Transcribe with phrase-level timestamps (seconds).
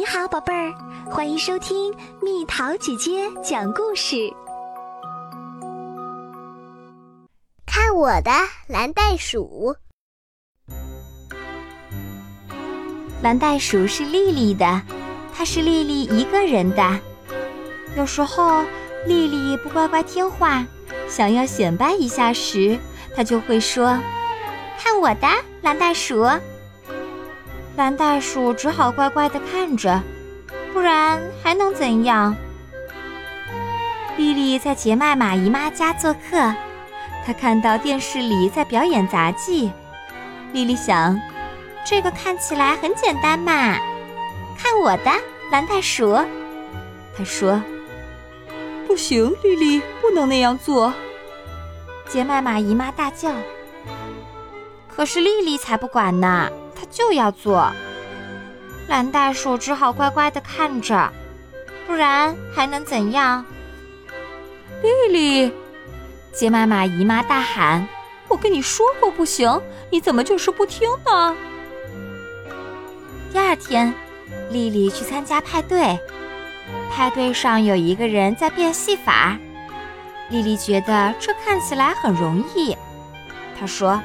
[0.00, 0.72] 你好，宝贝儿，
[1.10, 4.16] 欢迎收听蜜桃姐姐讲故事。
[7.66, 8.30] 看我的
[8.66, 9.76] 蓝袋鼠，
[13.22, 14.80] 蓝袋鼠是丽丽的，
[15.34, 16.98] 它是丽丽一个人的。
[17.94, 18.64] 有时候
[19.06, 20.64] 丽丽不乖乖听话，
[21.10, 22.78] 想要显摆一下时，
[23.14, 24.00] 她就会说
[24.80, 25.28] ：“看我的
[25.60, 26.26] 蓝袋鼠。”
[27.80, 30.02] 蓝袋鼠只好乖乖的看着，
[30.70, 32.36] 不然还能怎样？
[34.18, 36.54] 丽丽在杰麦玛姨妈家做客，
[37.24, 39.72] 她看到电视里在表演杂技。
[40.52, 41.18] 丽丽想，
[41.82, 43.78] 这个看起来很简单嘛，
[44.58, 45.10] 看我的
[45.50, 46.14] 蓝袋鼠。
[47.16, 47.62] 她说
[48.86, 50.92] ：“不行，丽丽不能那样做。”
[52.06, 53.32] 杰麦玛姨妈大叫。
[54.86, 56.50] 可是丽丽才不管呢。
[56.80, 57.70] 他就要做，
[58.88, 61.12] 蓝袋鼠只好乖乖的看着，
[61.86, 63.44] 不然还能怎样？
[64.82, 65.52] 丽丽，
[66.32, 67.86] 杰妈妈姨妈大喊
[68.28, 71.36] ：“我跟你说过不行，你怎么就是不听呢？”
[73.30, 73.92] 第二天，
[74.50, 75.98] 丽丽去参加派对，
[76.90, 79.36] 派对上有一个人在变戏法，
[80.30, 82.74] 丽丽觉得这看起来很容易，
[83.58, 84.00] 她说：“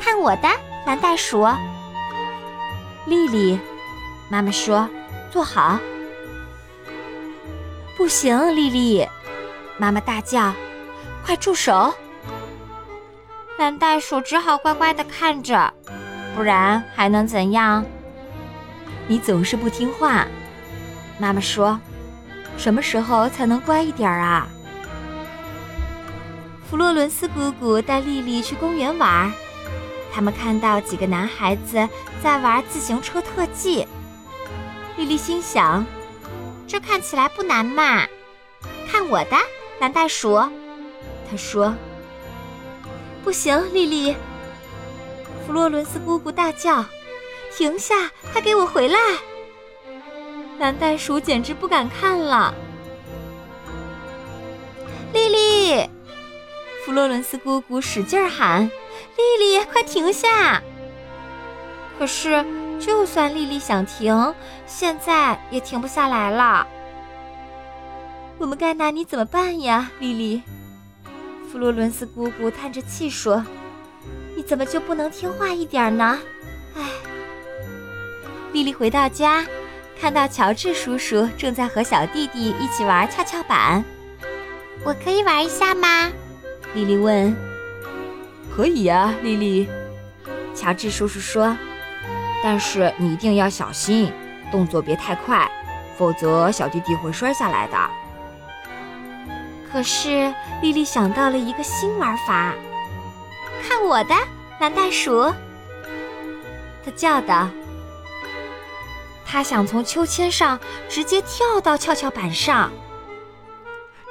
[0.00, 0.48] 看我的
[0.86, 1.46] 蓝袋鼠。”
[3.10, 3.58] 丽丽，
[4.28, 4.88] 妈妈说
[5.32, 5.80] ：“坐好。”
[7.98, 9.04] 不行，丽丽，
[9.78, 10.54] 妈妈大叫
[11.26, 11.92] ：“快住手！”
[13.58, 15.74] 蓝袋鼠只好乖乖的看着，
[16.36, 17.84] 不然还能怎样？
[19.08, 20.24] 你总是不听话，
[21.18, 21.80] 妈妈说
[22.56, 24.46] ：“什么时候才能乖一点啊？”
[26.70, 29.32] 弗洛伦斯姑姑带丽丽去公园玩。
[30.12, 31.88] 他们看到几个男孩子
[32.22, 33.86] 在玩自行车特技，
[34.96, 35.84] 丽丽心想
[36.66, 38.06] ：“这看起来不难嘛，
[38.90, 39.36] 看我的
[39.80, 40.36] 蓝袋鼠。”
[41.30, 41.74] 他说
[43.22, 44.16] ：“不行，丽丽！”
[45.46, 46.84] 弗洛伦斯姑姑大叫
[47.56, 48.10] ：“停下！
[48.32, 48.98] 快给我回来！”
[50.58, 52.54] 蓝袋鼠简直不敢看了。
[56.90, 58.64] 弗洛伦斯姑姑使劲喊。
[58.64, 60.60] 丽丽，快停下！
[61.96, 62.44] 可是，
[62.80, 64.34] 就算丽丽想停，
[64.66, 66.66] 现在也停不下来了。
[68.38, 70.42] 我们该拿你怎么办呀，丽丽？
[71.52, 73.46] 弗洛伦斯姑姑叹着气说
[74.34, 76.18] ：“你怎么就不能听话一点呢？”
[76.74, 76.82] 唉。
[78.52, 79.46] 丽丽回到家，
[80.00, 83.84] 看到乔治叔叔正在和小弟弟一起玩跷跷板。
[84.82, 86.10] 我可以玩一下吗？
[86.74, 87.36] 丽丽问。
[88.54, 89.68] 可以呀，丽丽。
[90.54, 91.56] 乔治叔叔说
[92.42, 94.12] ：“但是你一定要小心，
[94.50, 95.50] 动作别太快，
[95.96, 97.76] 否则小弟弟会摔下来的。”
[99.72, 102.52] 可是丽丽想到了一个新玩法，
[103.62, 104.14] 看我的
[104.58, 105.32] 蓝袋鼠！
[106.84, 107.48] 他叫道
[109.24, 112.70] ：“他想从秋千上直接跳到跷跷板上。”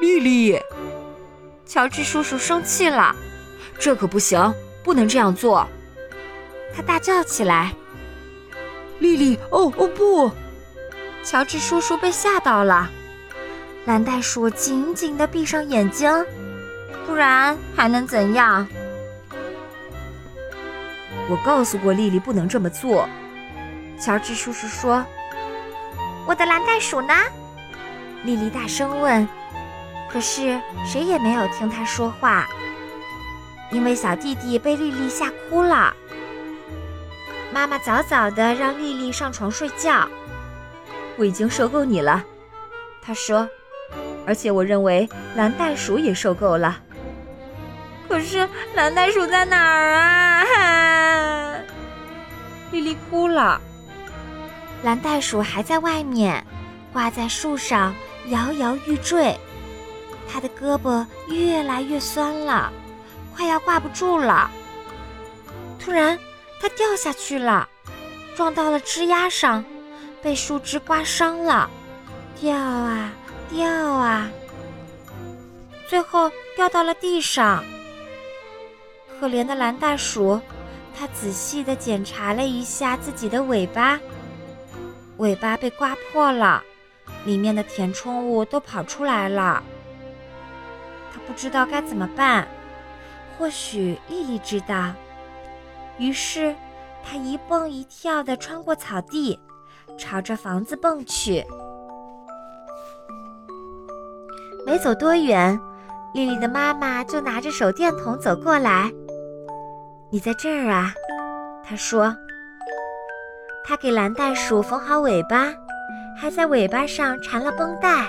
[0.00, 0.60] 丽丽，
[1.68, 3.14] 乔治叔叔生气了。
[3.78, 4.52] 这可不行，
[4.82, 5.68] 不能这样做！
[6.74, 7.72] 他大叫起来
[8.98, 10.32] ：“丽丽，哦哦不！”
[11.22, 12.90] 乔治叔叔被吓到了。
[13.84, 16.10] 蓝袋鼠紧紧地闭上眼睛，
[17.06, 18.66] 不然还能怎样？
[21.28, 23.06] 我告诉过丽丽不能这么做。
[24.00, 25.04] 乔治叔叔说
[26.26, 27.14] ：“我的蓝袋鼠呢？”
[28.24, 29.28] 丽丽大声问。
[30.10, 32.46] 可是谁也没有听他说话。
[33.70, 35.94] 因为小弟弟被丽丽吓哭了，
[37.52, 40.08] 妈妈早早的让丽丽上床睡觉。
[41.16, 42.24] 我已经受够你了，
[43.02, 43.46] 她说，
[44.26, 46.80] 而且我认为蓝袋鼠也受够了。
[48.08, 51.58] 可是蓝袋鼠在哪儿啊？
[52.72, 53.60] 丽丽哭了。
[54.82, 56.42] 蓝袋鼠还在外面，
[56.90, 57.94] 挂在树上，
[58.28, 59.38] 摇摇欲坠，
[60.30, 62.70] 他的胳膊越来越酸了。
[63.34, 64.50] 快要挂不住了！
[65.78, 66.18] 突然，
[66.60, 67.68] 他掉下去了，
[68.34, 69.64] 撞到了枝丫上，
[70.20, 71.70] 被树枝刮伤了，
[72.40, 73.12] 掉啊
[73.48, 74.28] 掉啊，
[75.88, 77.64] 最后掉到了地上。
[79.20, 80.40] 可怜的蓝袋鼠，
[80.98, 84.00] 它仔细地检查了一下自己的尾巴，
[85.18, 86.62] 尾巴被刮破了，
[87.24, 89.62] 里面的填充物都跑出来了。
[91.28, 92.48] 不知道该怎么办。
[93.38, 94.92] 或许丽丽知道，
[95.98, 96.56] 于是
[97.04, 99.38] 她一蹦一跳地穿过草地，
[99.96, 101.44] 朝着房子蹦去。
[104.66, 105.60] 没走多远，
[106.14, 108.90] 丽丽的妈妈就拿着手电筒走过来。
[110.10, 110.92] “你在这儿啊？”
[111.62, 112.16] 她说。
[113.64, 115.52] 她给蓝袋鼠缝好尾巴，
[116.18, 118.06] 还在尾巴上缠了绷带。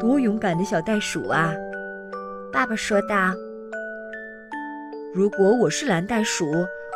[0.00, 1.52] 多勇敢的小袋鼠啊！
[2.62, 3.16] 爸爸说道。
[5.12, 6.46] 如果我是蓝袋鼠，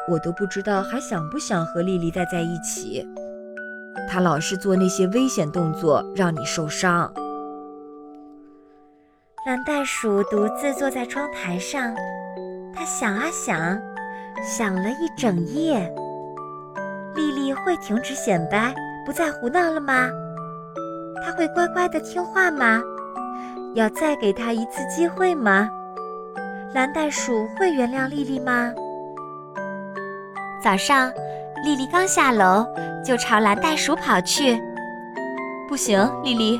[0.08, 3.04] 我都不知道还想不想和丽丽待在一起。
[4.08, 7.12] 她老是做那些危险动作，让你受伤。
[9.44, 11.92] 蓝袋鼠独自坐在窗台上，
[12.72, 13.76] 他想啊想，
[14.44, 15.92] 想了一整夜。
[17.16, 18.72] 丽丽会停止显摆，
[19.04, 20.08] 不再胡闹了吗？
[21.24, 22.80] 她会乖乖的听话吗？
[23.76, 25.68] 要再给他一次机会吗？
[26.72, 28.72] 蓝袋鼠会原谅丽丽吗？
[30.64, 31.12] 早上，
[31.62, 32.66] 丽丽刚下楼，
[33.04, 34.58] 就朝蓝袋鼠跑去。
[35.68, 36.58] 不行，丽丽，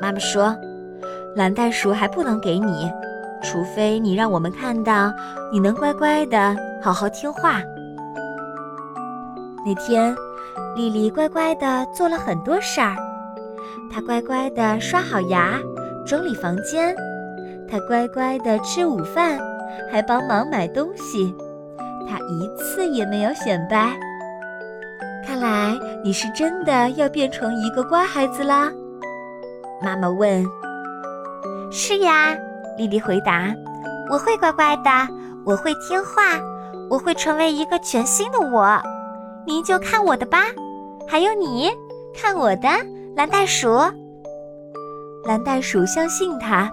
[0.00, 0.54] 妈妈说。
[1.36, 2.90] 蓝袋鼠还不能给你，
[3.40, 5.12] 除非你让我们看到
[5.52, 7.62] 你能乖乖的好好听话。
[9.64, 10.12] 那天，
[10.74, 12.96] 丽丽乖乖的做了很多事儿。
[13.92, 15.58] 她乖乖的刷好牙，
[16.06, 16.94] 整理房间；
[17.68, 19.38] 他乖乖的吃午饭，
[19.90, 21.34] 还帮忙买东西。
[22.08, 23.96] 他一次也没有显摆。
[25.24, 28.70] 看来你是真的要变成一个乖孩子啦？
[29.80, 30.44] 妈妈问。
[31.70, 32.36] 是呀，
[32.76, 33.54] 丽丽回答
[34.10, 34.90] ：“我会乖乖的，
[35.46, 36.38] 我会听话，
[36.90, 38.78] 我会成为一个全新的我。
[39.46, 40.38] 您就看我的吧，
[41.08, 41.70] 还有你，
[42.12, 42.68] 看我的，
[43.16, 43.68] 蓝袋鼠。”
[45.24, 46.68] 蓝袋鼠相信他，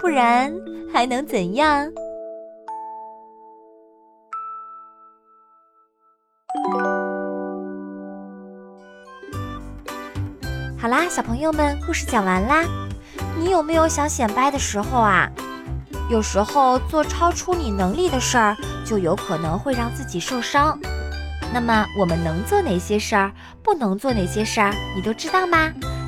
[0.00, 0.50] 不然
[0.90, 1.86] 还能怎样？
[10.78, 12.64] 好啦，小朋友们，故事讲完啦。
[13.38, 15.30] 你有没有想显摆的时候啊？
[16.08, 20.78] 有时候做超出你能力的事儿，就有可能会让自己受伤。
[21.52, 23.30] 那么我们能做哪些事儿，
[23.62, 25.70] 不能做哪些事儿，你都知道吗？